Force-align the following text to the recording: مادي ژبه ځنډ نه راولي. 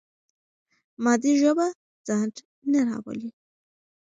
مادي 1.03 1.33
ژبه 1.41 1.67
ځنډ 2.07 2.35
نه 2.71 2.79
راولي. 2.87 3.29